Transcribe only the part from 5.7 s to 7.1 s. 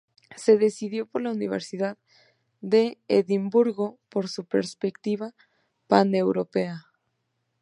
paneuropea.